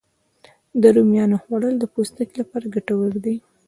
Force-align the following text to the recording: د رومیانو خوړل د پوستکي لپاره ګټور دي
د 0.81 0.83
رومیانو 0.95 1.37
خوړل 1.43 1.75
د 1.79 1.83
پوستکي 1.93 2.35
لپاره 2.41 2.71
ګټور 2.73 3.13
دي 3.25 3.35